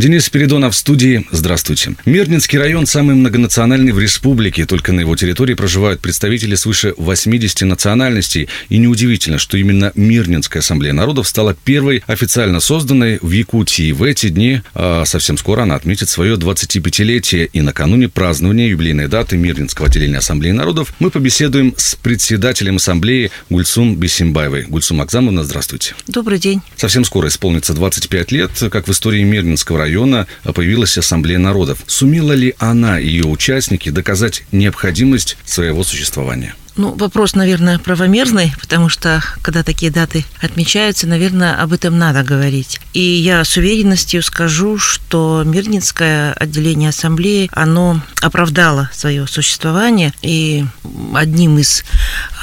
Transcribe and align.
Денис 0.00 0.24
Спиридонов 0.24 0.72
в 0.72 0.78
студии. 0.78 1.26
Здравствуйте. 1.30 1.94
Мирнинский 2.06 2.58
район 2.58 2.86
самый 2.86 3.14
многонациональный 3.14 3.92
в 3.92 3.98
республике. 3.98 4.64
Только 4.64 4.92
на 4.92 5.00
его 5.00 5.14
территории 5.14 5.52
проживают 5.52 6.00
представители 6.00 6.54
свыше 6.54 6.94
80 6.96 7.60
национальностей. 7.68 8.48
И 8.70 8.78
неудивительно, 8.78 9.36
что 9.36 9.58
именно 9.58 9.92
Мирнинская 9.94 10.60
ассамблея 10.60 10.94
народов 10.94 11.28
стала 11.28 11.52
первой 11.52 12.02
официально 12.06 12.60
созданной 12.60 13.18
в 13.20 13.30
Якутии. 13.30 13.92
В 13.92 14.02
эти 14.02 14.30
дни, 14.30 14.62
а 14.72 15.04
совсем 15.04 15.36
скоро 15.36 15.64
она 15.64 15.74
отметит 15.74 16.08
свое 16.08 16.36
25-летие. 16.36 17.50
И 17.52 17.60
накануне 17.60 18.08
празднования 18.08 18.68
юбилейной 18.68 19.06
даты 19.06 19.36
Мирнинского 19.36 19.88
отделения 19.88 20.16
ассамблеи 20.16 20.52
народов 20.52 20.94
мы 20.98 21.10
побеседуем 21.10 21.74
с 21.76 21.94
председателем 21.94 22.76
ассамблеи 22.76 23.30
Гульсум 23.50 23.96
Бесимбаевой. 23.96 24.62
Гульсум 24.62 25.02
Акзамовна, 25.02 25.44
здравствуйте. 25.44 25.94
Добрый 26.06 26.38
день. 26.38 26.62
Совсем 26.76 27.04
скоро 27.04 27.28
исполнится 27.28 27.74
25 27.74 28.32
лет, 28.32 28.50
как 28.72 28.88
в 28.88 28.92
истории 28.92 29.22
Мирнинского 29.24 29.76
района 29.76 29.89
района 29.90 30.28
появилась 30.54 30.96
Ассамблея 30.96 31.38
народов. 31.38 31.82
Сумела 31.86 32.32
ли 32.32 32.54
она 32.58 33.00
и 33.00 33.08
ее 33.08 33.24
участники 33.24 33.90
доказать 33.90 34.44
необходимость 34.52 35.36
своего 35.44 35.82
существования? 35.82 36.54
Ну, 36.80 36.94
вопрос, 36.94 37.34
наверное, 37.34 37.78
правомерный, 37.78 38.54
потому 38.58 38.88
что, 38.88 39.22
когда 39.42 39.62
такие 39.62 39.92
даты 39.92 40.24
отмечаются, 40.40 41.06
наверное, 41.06 41.60
об 41.62 41.74
этом 41.74 41.98
надо 41.98 42.22
говорить. 42.22 42.80
И 42.94 43.02
я 43.02 43.44
с 43.44 43.58
уверенностью 43.58 44.22
скажу, 44.22 44.78
что 44.78 45.42
Мирнинское 45.44 46.32
отделение 46.32 46.88
ассамблеи, 46.88 47.50
оно 47.52 48.00
оправдало 48.22 48.88
свое 48.94 49.26
существование, 49.26 50.14
и 50.22 50.64
одним 51.14 51.58
из 51.58 51.84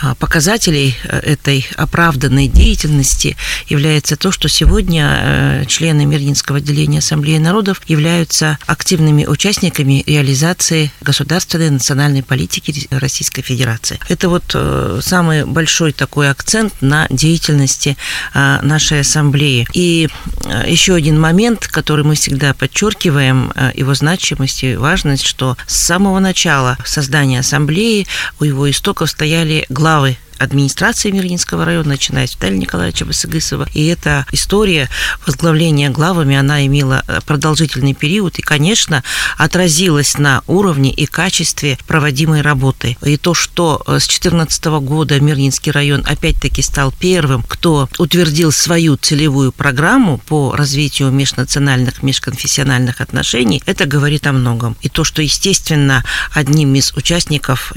а, 0.02 0.14
показателей 0.14 0.96
э, 1.04 1.18
этой 1.20 1.68
оправданной 1.76 2.48
деятельности 2.48 3.36
является 3.68 4.16
то, 4.16 4.32
что 4.32 4.48
сегодня 4.48 5.18
э, 5.20 5.66
члены 5.68 6.06
Мирнинского 6.06 6.60
отделения 6.60 7.00
Ассамблеи 7.00 7.40
народов 7.40 7.82
являются 7.88 8.60
активными 8.68 9.26
участниками 9.26 10.04
реализации 10.06 10.92
государственной 11.02 11.72
национальной 11.72 12.22
политики 12.22 12.88
Российской 12.92 13.42
Федерации. 13.42 14.00
Это 14.08 14.27
это 14.28 14.30
вот 14.30 14.52
э, 14.53 15.00
самый 15.02 15.45
большой 15.45 15.94
такой 15.94 16.30
акцент 16.30 16.73
на 16.81 17.08
деятельности 17.09 17.97
э, 18.33 18.59
нашей 18.61 19.02
ассамблеи. 19.02 19.67
И 19.73 20.09
э, 20.44 20.66
еще 20.67 20.95
один 20.95 21.20
момент, 21.20 21.67
который 21.67 22.03
мы 22.03 22.16
всегда 22.16 22.53
подчеркиваем, 22.53 23.53
его 23.73 23.94
значимость 23.94 24.64
и 24.64 24.75
важность, 24.75 25.25
что 25.25 25.58
с 25.67 25.78
самого 25.78 26.20
начала 26.20 26.78
создания 26.86 27.39
ассамблеи 27.39 28.08
у 28.39 28.44
его 28.44 28.70
истоков 28.70 29.09
стояли 29.09 29.66
главы 29.70 30.17
администрации 30.40 31.12
Мирнинского 31.12 31.66
района, 31.66 31.90
начиная 31.90 32.28
с 32.28 32.36
Виталия 32.36 32.58
Николаевича 32.58 33.06
Басыгысова. 33.06 33.68
И 33.74 33.86
эта 33.88 34.26
история 34.32 34.90
возглавления 35.26 35.90
главами, 35.90 36.36
она 36.36 36.66
имела 36.66 37.04
э, 37.08 37.20
продолжительный 37.26 37.94
период 37.94 38.40
и, 38.40 38.42
конечно, 38.42 39.04
отразилась 39.38 40.18
на 40.18 40.42
уровне 40.48 40.92
и 40.92 41.06
качестве 41.06 41.78
проводимой 41.88 42.42
работы. 42.42 42.98
И 43.04 43.18
то, 43.18 43.34
что 43.34 43.82
э, 43.88 44.00
с 44.00 44.08
2014 44.08 44.66
года 44.66 45.20
Мирнинский 45.20 45.72
район 45.72 46.04
опять-таки 46.06 46.62
стал 46.62 46.92
первым, 46.92 47.44
кто 47.44 47.90
утвердил 47.98 48.52
свою 48.52 48.98
целевую 48.98 49.52
программу 49.52 50.18
по 50.18 50.56
развитию 50.56 51.12
межнациональных, 51.12 52.04
межконфессиональных 52.04 53.02
отношений, 53.02 53.62
это 53.66 53.86
говорит 53.86 54.28
о 54.28 54.34
многом. 54.34 54.76
И 54.82 54.90
то, 54.90 55.04
что, 55.04 55.22
естественно, 55.22 56.04
одним 56.34 56.76
из 56.76 56.94
участников, 56.94 57.74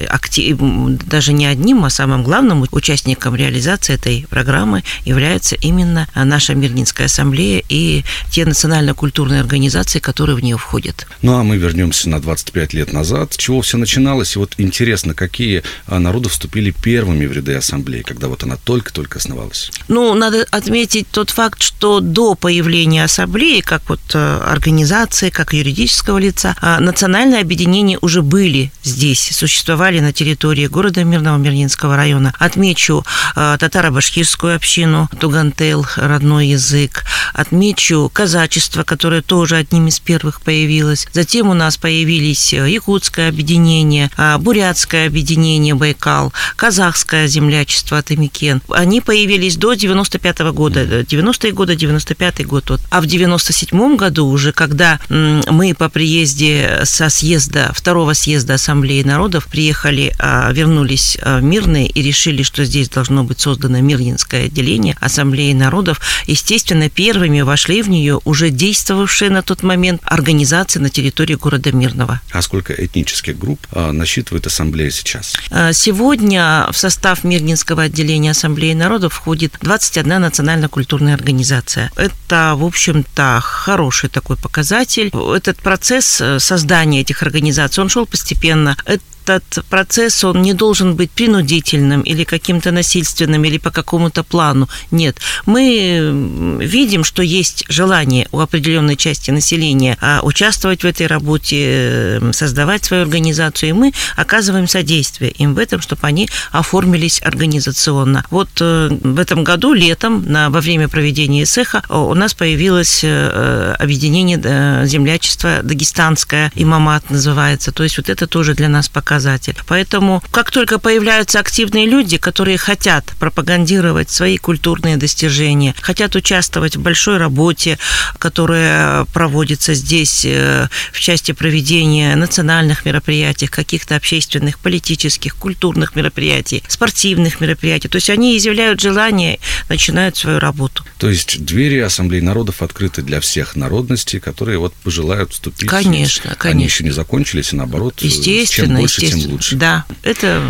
даже 1.05 1.33
не 1.33 1.45
одним, 1.45 1.85
а 1.85 1.89
самым 1.89 2.23
главным, 2.23 2.50
главным 2.51 2.67
участником 2.71 3.35
реализации 3.35 3.93
этой 3.93 4.25
программы 4.29 4.83
является 5.05 5.55
именно 5.55 6.07
наша 6.15 6.53
Мирнинская 6.53 7.07
ассамблея 7.07 7.63
и 7.69 8.03
те 8.29 8.45
национально-культурные 8.45 9.39
организации, 9.39 9.99
которые 9.99 10.35
в 10.35 10.43
нее 10.43 10.57
входят. 10.57 11.07
Ну 11.21 11.37
а 11.37 11.43
мы 11.43 11.57
вернемся 11.57 12.09
на 12.09 12.21
25 12.21 12.73
лет 12.73 12.93
назад. 12.93 13.33
С 13.33 13.37
чего 13.37 13.61
все 13.61 13.77
начиналось? 13.77 14.35
И 14.35 14.39
вот 14.39 14.55
интересно, 14.57 15.13
какие 15.13 15.63
а, 15.87 15.99
народы 15.99 16.29
вступили 16.29 16.71
первыми 16.71 17.25
в 17.25 17.31
ряды 17.31 17.55
ассамблеи, 17.55 18.01
когда 18.01 18.27
вот 18.27 18.43
она 18.43 18.57
только-только 18.57 19.19
основалась? 19.19 19.71
Ну, 19.87 20.13
надо 20.13 20.45
отметить 20.51 21.07
тот 21.09 21.29
факт, 21.29 21.61
что 21.61 21.99
до 21.99 22.35
появления 22.35 23.05
ассамблеи, 23.05 23.61
как 23.61 23.87
вот 23.87 24.01
э, 24.13 24.41
организации, 24.45 25.29
как 25.29 25.53
юридического 25.53 26.17
лица, 26.17 26.55
а, 26.61 26.79
национальные 26.79 27.41
объединения 27.41 27.97
уже 28.01 28.21
были 28.21 28.71
здесь, 28.83 29.29
существовали 29.31 29.99
на 29.99 30.11
территории 30.11 30.67
города 30.67 31.03
Мирного 31.03 31.37
Мирнинского 31.37 31.95
района. 31.95 32.33
Отмечу 32.41 33.05
э, 33.35 33.57
татаро-башкирскую 33.59 34.55
общину, 34.55 35.07
тугантел, 35.19 35.85
родной 35.95 36.47
язык. 36.47 37.03
Отмечу 37.35 38.09
казачество, 38.11 38.81
которое 38.81 39.21
тоже 39.21 39.57
одним 39.57 39.87
из 39.87 39.99
первых 39.99 40.41
появилось. 40.41 41.07
Затем 41.13 41.49
у 41.49 41.53
нас 41.53 41.77
появились 41.77 42.51
э, 42.51 42.67
якутское 42.67 43.29
объединение, 43.29 44.09
э, 44.17 44.39
бурятское 44.39 45.05
объединение 45.05 45.75
Байкал, 45.75 46.33
казахское 46.55 47.27
землячество 47.27 47.99
Атамикен. 47.99 48.63
Они 48.69 49.01
появились 49.01 49.55
до 49.55 49.75
95 49.75 50.39
-го 50.39 50.51
года, 50.51 51.03
90-е 51.03 51.51
годы, 51.51 51.75
95-й 51.75 52.45
год. 52.45 52.71
Вот. 52.71 52.81
А 52.89 53.01
в 53.01 53.05
97 53.05 53.97
году 53.97 54.25
уже, 54.25 54.51
когда 54.51 54.99
мы 55.09 55.75
по 55.75 55.89
приезде 55.89 56.81
со 56.85 57.09
съезда, 57.09 57.71
второго 57.75 58.13
съезда 58.13 58.55
Ассамблеи 58.55 59.03
народов 59.03 59.45
приехали, 59.45 60.15
вернулись 60.51 61.17
мирные 61.41 61.87
и 61.87 62.01
решили 62.01 62.30
решили, 62.31 62.43
что 62.43 62.65
здесь 62.65 62.89
должно 62.89 63.23
быть 63.23 63.39
создано 63.39 63.81
Мирнинское 63.81 64.45
отделение 64.45 64.95
Ассамблеи 64.99 65.53
народов, 65.53 66.01
естественно, 66.27 66.89
первыми 66.89 67.41
вошли 67.41 67.81
в 67.81 67.89
нее 67.89 68.19
уже 68.25 68.49
действовавшие 68.49 69.29
на 69.29 69.41
тот 69.41 69.63
момент 69.63 70.01
организации 70.05 70.79
на 70.79 70.89
территории 70.89 71.35
города 71.35 71.71
Мирного. 71.71 72.21
А 72.31 72.41
сколько 72.41 72.73
этнических 72.73 73.37
групп 73.37 73.59
а, 73.71 73.91
насчитывает 73.91 74.47
Ассамблея 74.47 74.91
сейчас? 74.91 75.33
А, 75.49 75.73
сегодня 75.73 76.67
в 76.71 76.77
состав 76.77 77.23
Мирнинского 77.23 77.83
отделения 77.83 78.31
Ассамблеи 78.31 78.73
народов 78.73 79.13
входит 79.13 79.57
21 79.61 80.21
национально-культурная 80.21 81.15
организация. 81.15 81.91
Это, 81.95 82.53
в 82.55 82.63
общем-то, 82.63 83.39
хороший 83.41 84.09
такой 84.09 84.37
показатель. 84.37 85.11
Этот 85.35 85.57
процесс 85.57 86.21
э, 86.21 86.39
создания 86.39 87.01
этих 87.01 87.23
организаций, 87.23 87.81
он 87.81 87.89
шел 87.89 88.05
постепенно. 88.05 88.77
Это 88.85 89.03
этот 89.31 89.65
процесс, 89.65 90.23
он 90.23 90.41
не 90.41 90.53
должен 90.53 90.95
быть 90.95 91.11
принудительным 91.11 92.01
или 92.01 92.23
каким-то 92.23 92.71
насильственным 92.71 93.43
или 93.45 93.57
по 93.57 93.71
какому-то 93.71 94.23
плану. 94.23 94.69
Нет. 94.91 95.17
Мы 95.45 96.59
видим, 96.61 97.03
что 97.03 97.23
есть 97.23 97.65
желание 97.69 98.27
у 98.31 98.39
определенной 98.39 98.95
части 98.95 99.31
населения 99.31 99.97
а, 100.01 100.19
участвовать 100.23 100.83
в 100.83 100.85
этой 100.85 101.07
работе, 101.07 102.21
создавать 102.31 102.85
свою 102.85 103.03
организацию, 103.03 103.69
и 103.69 103.73
мы 103.73 103.93
оказываем 104.15 104.67
содействие 104.67 105.31
им 105.31 105.53
в 105.53 105.59
этом, 105.59 105.81
чтобы 105.81 106.07
они 106.07 106.29
оформились 106.51 107.21
организационно. 107.23 108.25
Вот 108.29 108.49
э, 108.61 108.89
в 109.01 109.19
этом 109.19 109.43
году, 109.43 109.73
летом, 109.73 110.25
на, 110.25 110.49
во 110.49 110.61
время 110.61 110.87
проведения 110.87 111.45
СЭХа, 111.45 111.83
у 111.89 112.13
нас 112.13 112.33
появилось 112.33 113.01
э, 113.03 113.75
объединение 113.79 114.39
э, 114.43 114.85
землячества 114.85 115.59
дагестанское, 115.63 116.51
имамат 116.55 117.09
называется. 117.09 117.71
То 117.71 117.83
есть 117.83 117.97
вот 117.97 118.09
это 118.09 118.27
тоже 118.27 118.53
для 118.53 118.69
нас 118.69 118.89
показывает 118.89 119.20
показатель. 119.21 119.55
Поэтому, 119.67 120.23
как 120.31 120.51
только 120.51 120.79
появляются 120.79 121.39
активные 121.39 121.85
люди, 121.85 122.17
которые 122.17 122.57
хотят 122.57 123.05
пропагандировать 123.19 124.09
свои 124.09 124.37
культурные 124.37 124.97
достижения, 124.97 125.75
хотят 125.81 126.15
участвовать 126.15 126.75
в 126.75 126.81
большой 126.81 127.17
работе, 127.17 127.77
которая 128.17 129.05
проводится 129.13 129.73
здесь 129.73 130.25
э, 130.25 130.67
в 130.91 130.99
части 130.99 131.33
проведения 131.33 132.15
национальных 132.15 132.85
мероприятий, 132.85 133.47
каких-то 133.47 133.95
общественных, 133.95 134.57
политических, 134.57 135.35
культурных 135.35 135.95
мероприятий, 135.95 136.63
спортивных 136.67 137.41
мероприятий. 137.41 137.89
То 137.89 137.97
есть 137.97 138.09
они 138.09 138.37
изъявляют 138.37 138.81
желание, 138.81 139.39
начинают 139.69 140.17
свою 140.17 140.39
работу. 140.39 140.83
То 140.97 141.09
есть 141.09 141.45
двери 141.45 141.79
Ассамблеи 141.79 142.21
народов 142.21 142.61
открыты 142.61 143.01
для 143.01 143.19
всех 143.19 143.55
народностей, 143.55 144.19
которые 144.19 144.57
вот 144.57 144.73
пожелают 144.73 145.31
вступить. 145.31 145.69
Конечно, 145.69 146.35
конечно. 146.35 146.49
Они 146.49 146.63
еще 146.63 146.83
не 146.83 146.91
закончились, 146.91 147.53
и 147.53 147.55
наоборот, 147.55 148.01
естественно, 148.01 148.67
чем 148.67 148.77
больше. 148.77 149.00
Тем 149.09 149.31
лучше. 149.31 149.55
Да, 149.55 149.85
это 150.03 150.41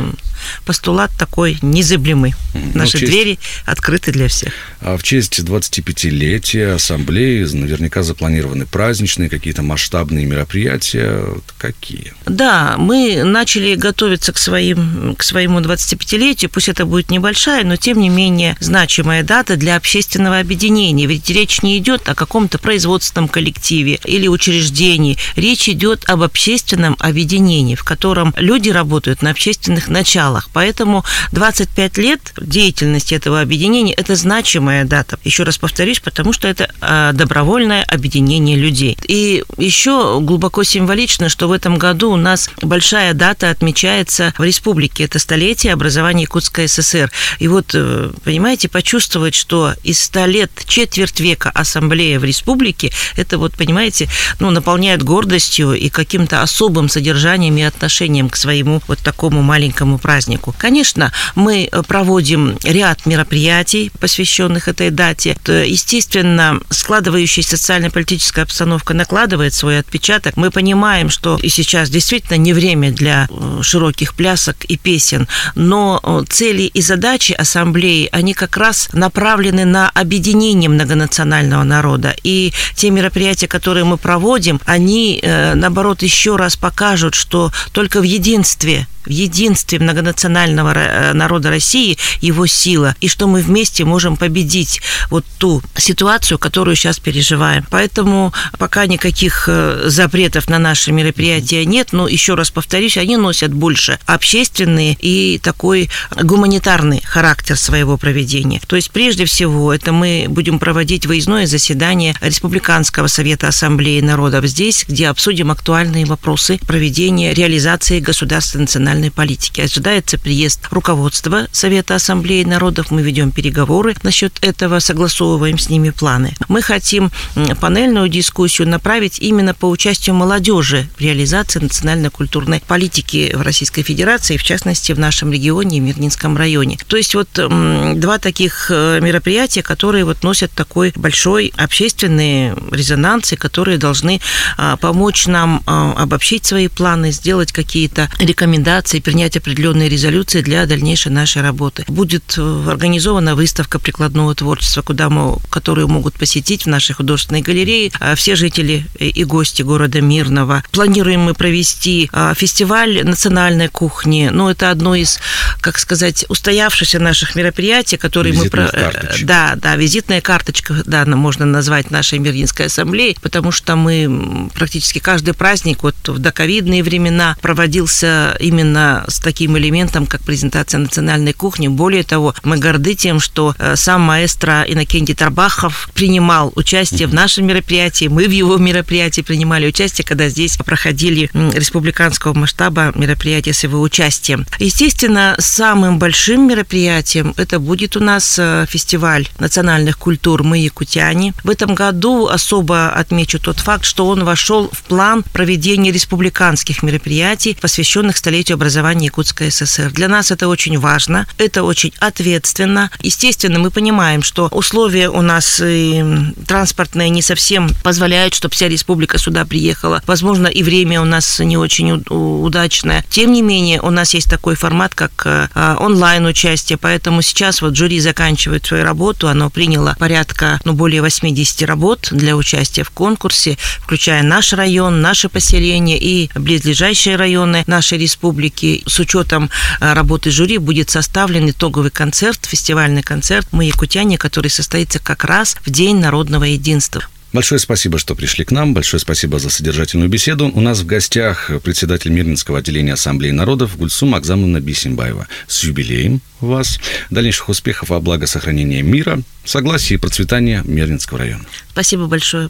постулат 0.65 1.11
такой 1.17 1.57
незыблемый. 1.61 2.33
Мгм. 2.53 2.71
Наши 2.75 2.97
Ну, 2.97 2.99
честь- 3.01 3.11
двери 3.11 3.39
открыты 3.65 4.11
для 4.11 4.27
всех. 4.27 4.53
А 4.81 4.97
в 4.97 5.03
честь 5.03 5.39
25-летия 5.43 6.75
ассамблеи 6.75 7.43
наверняка 7.53 8.03
запланированы 8.03 8.65
праздничные 8.65 9.29
какие-то 9.29 9.61
масштабные 9.63 10.25
мероприятия. 10.25 11.23
Какие? 11.57 12.13
Да, 12.25 12.75
мы 12.77 13.23
начали 13.23 13.75
готовиться 13.75 14.33
к, 14.33 14.37
своим, 14.37 15.15
к 15.17 15.23
своему 15.23 15.59
25-летию, 15.59 16.49
пусть 16.49 16.69
это 16.69 16.85
будет 16.85 17.11
небольшая, 17.11 17.63
но 17.63 17.75
тем 17.75 17.99
не 17.99 18.09
менее 18.09 18.57
значимая 18.59 19.23
дата 19.23 19.55
для 19.57 19.75
общественного 19.75 20.39
объединения. 20.39 21.05
Ведь 21.05 21.29
речь 21.29 21.61
не 21.61 21.77
идет 21.77 22.07
о 22.09 22.15
каком-то 22.15 22.57
производственном 22.57 23.27
коллективе 23.27 23.99
или 24.05 24.27
учреждении. 24.27 25.17
Речь 25.35 25.69
идет 25.69 26.03
об 26.09 26.21
общественном 26.23 26.95
объединении, 26.99 27.75
в 27.75 27.83
котором 27.83 28.33
люди 28.37 28.69
работают 28.69 29.21
на 29.21 29.29
общественных 29.31 29.87
началах. 29.87 30.30
Поэтому 30.53 31.03
25 31.31 31.97
лет 31.97 32.33
деятельности 32.37 33.13
этого 33.13 33.41
объединения– 33.41 33.93
это 33.97 34.15
значимая 34.15 34.85
дата. 34.85 35.19
Еще 35.23 35.43
раз 35.43 35.57
повторюсь, 35.57 35.99
потому 35.99 36.33
что 36.33 36.47
это 36.47 36.69
а, 36.81 37.11
добровольное 37.13 37.83
объединение 37.83 38.57
людей. 38.57 38.97
И 39.07 39.43
еще 39.57 40.19
глубоко 40.21 40.63
символично, 40.63 41.29
что 41.29 41.47
в 41.47 41.51
этом 41.51 41.77
году 41.77 42.11
у 42.11 42.15
нас 42.15 42.49
большая 42.61 43.13
дата 43.13 43.49
отмечается 43.49 44.33
в 44.37 44.43
республике. 44.43 45.05
Это 45.05 45.19
столетие 45.19 45.73
образования 45.73 46.23
Якутской 46.23 46.67
ССР. 46.67 47.11
И 47.39 47.47
вот, 47.47 47.71
э, 47.73 48.11
понимаете, 48.23 48.69
почувствовать, 48.69 49.35
что 49.35 49.73
из 49.83 49.99
100 49.99 50.25
лет 50.25 50.51
четверть 50.65 51.19
века 51.19 51.51
ассамблея 51.53 52.19
в 52.19 52.23
республике, 52.23 52.91
это 53.15 53.37
вот, 53.37 53.55
понимаете, 53.55 54.09
ну, 54.39 54.49
наполняет 54.49 55.03
гордостью 55.03 55.73
и 55.73 55.89
каким-то 55.89 56.41
особым 56.41 56.89
содержанием 56.89 57.57
и 57.57 57.61
отношением 57.61 58.29
к 58.29 58.35
своему 58.35 58.81
вот 58.87 58.99
такому 58.99 59.41
маленькому 59.41 59.97
празднику. 59.97 60.20
Конечно, 60.57 61.11
мы 61.35 61.69
э, 61.71 61.83
проводим 61.83 62.57
ряд 62.63 63.05
мероприятий, 63.05 63.91
посвященных 63.99 64.67
этой 64.67 64.89
дате. 64.89 65.37
Естественно, 65.47 66.59
складывающаяся 66.69 67.57
социально-политическая 67.57 68.43
обстановка 68.43 68.93
накладывает 68.93 69.53
свой 69.53 69.79
отпечаток. 69.79 70.37
Мы 70.37 70.51
понимаем, 70.51 71.09
что 71.09 71.37
и 71.41 71.49
сейчас 71.49 71.89
действительно 71.89 72.37
не 72.37 72.53
время 72.53 72.91
для 72.91 73.27
э, 73.29 73.59
широких 73.61 74.15
плясок 74.15 74.63
и 74.65 74.77
песен, 74.77 75.27
но 75.55 75.99
э, 76.03 76.23
цели 76.29 76.63
и 76.63 76.81
задачи 76.81 77.33
ассамблеи, 77.33 78.09
они 78.11 78.33
как 78.33 78.57
раз 78.57 78.89
направлены 78.93 79.65
на 79.65 79.89
объединение 79.89 80.69
многонационального 80.69 81.63
народа. 81.63 82.15
И 82.23 82.53
те 82.75 82.89
мероприятия, 82.89 83.47
которые 83.47 83.83
мы 83.83 83.97
проводим, 83.97 84.59
они, 84.65 85.21
наоборот, 85.23 86.01
еще 86.01 86.35
раз 86.35 86.55
покажут, 86.55 87.15
что 87.15 87.51
только 87.71 87.99
в 87.99 88.03
единстве 88.03 88.87
в 89.05 89.09
единстве 89.09 89.79
многонационального 89.79 90.73
ро- 90.73 91.13
народа 91.13 91.49
России 91.49 91.97
его 92.21 92.47
сила, 92.47 92.95
и 93.01 93.07
что 93.07 93.27
мы 93.27 93.41
вместе 93.41 93.85
можем 93.85 94.17
победить 94.17 94.81
вот 95.09 95.25
ту 95.37 95.61
ситуацию, 95.77 96.37
которую 96.37 96.75
сейчас 96.75 96.99
переживаем. 96.99 97.65
Поэтому 97.69 98.33
пока 98.57 98.85
никаких 98.85 99.45
э, 99.47 99.83
запретов 99.87 100.49
на 100.49 100.59
наши 100.59 100.91
мероприятия 100.91 101.65
нет, 101.65 101.89
но 101.91 102.07
еще 102.07 102.35
раз 102.35 102.51
повторюсь, 102.51 102.97
они 102.97 103.17
носят 103.17 103.53
больше 103.53 103.99
общественный 104.05 104.97
и 104.99 105.39
такой 105.43 105.89
гуманитарный 106.21 107.01
характер 107.03 107.57
своего 107.57 107.97
проведения. 107.97 108.61
То 108.67 108.75
есть 108.75 108.91
прежде 108.91 109.25
всего 109.25 109.73
это 109.73 109.91
мы 109.91 110.25
будем 110.27 110.59
проводить 110.59 111.05
выездное 111.05 111.45
заседание 111.47 112.15
Республиканского 112.21 113.07
совета 113.07 113.47
Ассамблеи 113.47 114.01
народов 114.01 114.45
здесь, 114.45 114.85
где 114.87 115.09
обсудим 115.09 115.51
актуальные 115.51 116.05
вопросы 116.05 116.59
проведения 116.65 117.33
реализации 117.33 117.99
государственной 117.99 118.67
национальной 118.91 119.11
политики. 119.11 119.61
Ожидается 119.61 120.17
приезд 120.17 120.67
руководства 120.69 121.47
Совета 121.51 121.95
Ассамблеи 121.95 122.43
народов. 122.43 122.91
Мы 122.91 123.01
ведем 123.01 123.31
переговоры 123.31 123.95
насчет 124.03 124.37
этого, 124.43 124.79
согласовываем 124.79 125.57
с 125.57 125.69
ними 125.69 125.91
планы. 125.91 126.33
Мы 126.49 126.61
хотим 126.61 127.11
панельную 127.59 128.09
дискуссию 128.09 128.67
направить 128.67 129.19
именно 129.19 129.53
по 129.53 129.67
участию 129.67 130.15
молодежи 130.15 130.89
в 130.97 131.01
реализации 131.01 131.59
национально-культурной 131.59 132.61
политики 132.67 133.31
в 133.33 133.41
Российской 133.41 133.83
Федерации, 133.83 134.37
в 134.37 134.43
частности, 134.43 134.91
в 134.91 134.99
нашем 134.99 135.31
регионе, 135.31 135.79
в 135.79 135.83
Мирнинском 135.83 136.35
районе. 136.37 136.77
То 136.87 136.97
есть 136.97 137.15
вот 137.15 137.29
два 137.33 138.17
таких 138.17 138.71
э, 138.71 138.99
мероприятия, 139.01 139.63
которые 139.63 140.03
вот 140.05 140.23
носят 140.23 140.51
такой 140.51 140.91
большой 140.95 141.53
общественный 141.55 142.53
резонанс 142.71 143.31
и 143.31 143.35
которые 143.35 143.77
должны 143.77 144.19
а, 144.57 144.75
помочь 144.77 145.27
нам 145.27 145.61
а, 145.65 145.93
обобщить 145.97 146.45
свои 146.45 146.67
планы, 146.67 147.11
сделать 147.11 147.51
какие-то 147.51 148.09
рекомендации, 148.19 148.80
принять 149.01 149.37
определенные 149.37 149.89
резолюции 149.89 150.41
для 150.41 150.65
дальнейшей 150.65 151.11
нашей 151.11 151.41
работы. 151.41 151.83
Будет 151.87 152.35
э, 152.37 152.63
организована 152.67 153.35
выставка 153.35 153.79
прикладного 153.79 154.35
творчества, 154.35 154.81
куда 154.81 155.09
мы, 155.09 155.37
которую 155.49 155.87
могут 155.87 156.15
посетить 156.15 156.65
в 156.65 156.69
нашей 156.69 156.93
художественной 156.93 157.41
галерее 157.41 157.91
а, 157.99 158.15
все 158.15 158.35
жители 158.35 158.85
и- 158.99 159.23
гости 159.23 159.61
города 159.61 160.01
Мирного. 160.01 160.63
Планируем 160.71 161.21
мы 161.21 161.33
провести 161.33 162.09
а, 162.11 162.33
фестиваль 162.33 163.03
национальной 163.03 163.67
кухни. 163.67 164.29
Ну, 164.31 164.49
это 164.49 164.71
одно 164.71 164.95
из, 164.95 165.19
как 165.61 165.77
сказать, 165.77 166.25
устоявшихся 166.29 166.99
наших 166.99 167.35
мероприятий, 167.35 167.97
которые 167.97 168.33
мы... 168.33 168.45
Э, 168.45 168.49
карточек. 168.49 169.25
Да, 169.25 169.53
да, 169.55 169.75
визитная 169.75 170.21
карточка, 170.21 170.83
да, 170.85 171.05
можно 171.05 171.45
назвать 171.45 171.91
нашей 171.91 172.19
Мирнинской 172.19 172.67
ассамблеей, 172.67 173.17
потому 173.21 173.51
что 173.51 173.75
мы 173.75 174.49
практически 174.53 174.99
каждый 174.99 175.33
праздник 175.33 175.83
вот 175.83 175.95
в 176.07 176.19
доковидные 176.19 176.83
времена 176.83 177.37
проводился 177.41 178.35
именно 178.39 178.70
с 178.77 179.19
таким 179.19 179.57
элементом, 179.57 180.05
как 180.05 180.21
презентация 180.21 180.79
национальной 180.79 181.33
кухни. 181.33 181.67
Более 181.67 182.03
того, 182.03 182.33
мы 182.43 182.57
горды 182.57 182.95
тем, 182.95 183.19
что 183.19 183.55
э, 183.57 183.75
сам 183.75 184.01
маэстро 184.01 184.65
Иннокентий 184.67 185.15
Тарбахов 185.15 185.89
принимал 185.93 186.51
участие 186.55 187.07
в 187.07 187.13
нашем 187.13 187.47
мероприятии, 187.47 188.07
мы 188.07 188.27
в 188.27 188.31
его 188.31 188.57
мероприятии 188.57 189.21
принимали 189.21 189.67
участие, 189.67 190.05
когда 190.05 190.29
здесь 190.29 190.57
проходили 190.57 191.29
республиканского 191.33 192.33
масштаба 192.33 192.91
мероприятия 192.95 193.53
с 193.53 193.63
его 193.63 193.81
участием. 193.81 194.45
Естественно, 194.59 195.35
самым 195.39 195.99
большим 195.99 196.47
мероприятием 196.47 197.33
это 197.37 197.59
будет 197.59 197.95
у 197.97 197.99
нас 197.99 198.37
э, 198.39 198.65
фестиваль 198.69 199.27
национальных 199.39 199.97
культур 199.97 200.43
«Мы 200.43 200.59
якутяне». 200.59 201.33
В 201.43 201.49
этом 201.49 201.75
году 201.75 202.27
особо 202.27 202.89
отмечу 202.89 203.39
тот 203.39 203.59
факт, 203.59 203.85
что 203.85 204.07
он 204.07 204.23
вошел 204.23 204.69
в 204.71 204.83
план 204.83 205.23
проведения 205.33 205.91
республиканских 205.91 206.83
мероприятий, 206.83 207.57
посвященных 207.59 208.17
столетию 208.17 208.57
образования 208.61 209.05
Якутской 209.05 209.49
ССР. 209.49 209.89
Для 209.91 210.07
нас 210.07 210.29
это 210.29 210.47
очень 210.47 210.77
важно, 210.77 211.25
это 211.39 211.63
очень 211.63 211.93
ответственно. 211.97 212.91
Естественно, 213.01 213.57
мы 213.57 213.71
понимаем, 213.71 214.21
что 214.21 214.49
условия 214.51 215.09
у 215.09 215.23
нас 215.23 215.59
и 215.65 216.05
транспортные 216.45 217.09
не 217.09 217.23
совсем 217.23 217.71
позволяют, 217.83 218.35
чтобы 218.35 218.53
вся 218.53 218.67
республика 218.67 219.17
сюда 219.17 219.45
приехала. 219.45 220.03
Возможно, 220.05 220.45
и 220.45 220.61
время 220.61 221.01
у 221.01 221.05
нас 221.05 221.39
не 221.39 221.57
очень 221.57 222.03
удачное. 222.07 223.03
Тем 223.09 223.31
не 223.31 223.41
менее, 223.41 223.81
у 223.81 223.89
нас 223.89 224.13
есть 224.13 224.29
такой 224.29 224.53
формат, 224.53 224.93
как 224.93 225.11
э, 225.25 225.47
а, 225.55 225.77
онлайн-участие, 225.79 226.77
поэтому 226.77 227.23
сейчас 227.23 227.63
вот 227.63 227.75
жюри 227.75 227.99
заканчивает 227.99 228.67
свою 228.67 228.83
работу, 228.83 229.27
оно 229.27 229.49
приняло 229.49 229.95
порядка, 229.97 230.59
ну, 230.65 230.73
более 230.73 231.01
80 231.01 231.63
работ 231.63 232.09
для 232.11 232.35
участия 232.35 232.83
в 232.83 232.91
конкурсе, 232.91 233.57
включая 233.79 234.21
наш 234.21 234.53
район, 234.53 235.01
наше 235.01 235.29
поселение 235.29 235.97
и 235.97 236.29
близлежащие 236.35 237.15
районы 237.15 237.63
нашей 237.65 237.97
республики. 237.97 238.50
С 238.85 238.99
учетом 238.99 239.49
э, 239.79 239.93
работы 239.93 240.31
жюри 240.31 240.57
будет 240.57 240.89
составлен 240.89 241.49
итоговый 241.49 241.91
концерт, 241.91 242.45
фестивальный 242.45 243.03
концерт 243.03 243.47
«Мы 243.51 243.65
якутяне», 243.65 244.17
который 244.17 244.49
состоится 244.49 244.99
как 244.99 245.23
раз 245.23 245.57
в 245.65 245.69
День 245.69 245.99
народного 245.99 246.43
единства. 246.43 247.03
Большое 247.33 247.59
спасибо, 247.59 247.97
что 247.97 248.13
пришли 248.13 248.43
к 248.43 248.51
нам. 248.51 248.73
Большое 248.73 248.99
спасибо 248.99 249.39
за 249.39 249.49
содержательную 249.49 250.09
беседу. 250.09 250.51
У 250.53 250.59
нас 250.59 250.79
в 250.79 250.85
гостях 250.85 251.49
председатель 251.63 252.11
Мирнинского 252.11 252.57
отделения 252.57 252.93
Ассамблеи 252.93 253.31
народов 253.31 253.77
Гульсум 253.77 254.15
Акзамовна 254.15 254.59
Бисимбаева. 254.59 255.27
С 255.47 255.63
юбилеем 255.63 256.19
вас. 256.41 256.77
Дальнейших 257.09 257.47
успехов 257.47 257.89
во 257.89 258.01
благо 258.01 258.27
сохранения 258.27 258.81
мира, 258.81 259.21
согласия 259.45 259.93
и 259.93 259.97
процветания 259.97 260.61
Мирнинского 260.65 261.19
района. 261.19 261.45
Спасибо 261.71 262.07
большое. 262.07 262.49